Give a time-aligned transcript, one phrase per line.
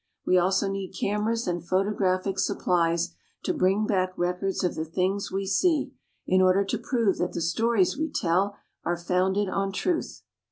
[0.25, 3.13] We also need cameras and photographic supplies
[3.43, 5.93] to bring back records of the things we see,
[6.25, 10.23] in order to prove that the stories we tell are founded on truth.